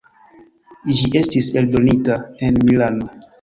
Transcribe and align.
Ĝi 0.99 1.09
estis 1.19 1.49
eldonita 1.63 2.17
en 2.49 2.59
Milano. 2.71 3.13